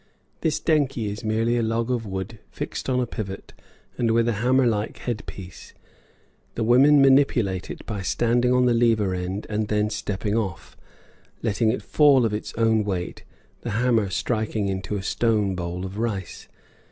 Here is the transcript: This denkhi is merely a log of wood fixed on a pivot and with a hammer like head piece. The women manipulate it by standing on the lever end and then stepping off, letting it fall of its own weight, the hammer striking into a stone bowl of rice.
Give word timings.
This 0.39 0.59
denkhi 0.59 1.09
is 1.11 1.23
merely 1.23 1.57
a 1.57 1.61
log 1.61 1.91
of 1.91 2.07
wood 2.07 2.39
fixed 2.49 2.89
on 2.89 2.99
a 2.99 3.05
pivot 3.05 3.53
and 3.99 4.09
with 4.09 4.27
a 4.27 4.33
hammer 4.41 4.65
like 4.65 4.97
head 4.97 5.23
piece. 5.27 5.75
The 6.55 6.63
women 6.63 7.03
manipulate 7.03 7.69
it 7.69 7.85
by 7.85 8.01
standing 8.01 8.51
on 8.51 8.65
the 8.65 8.73
lever 8.73 9.13
end 9.13 9.45
and 9.47 9.67
then 9.67 9.91
stepping 9.91 10.33
off, 10.35 10.75
letting 11.43 11.71
it 11.71 11.83
fall 11.83 12.25
of 12.25 12.33
its 12.33 12.51
own 12.55 12.83
weight, 12.83 13.23
the 13.61 13.69
hammer 13.77 14.09
striking 14.09 14.69
into 14.69 14.95
a 14.95 15.03
stone 15.03 15.53
bowl 15.53 15.85
of 15.85 15.99
rice. 15.99 16.47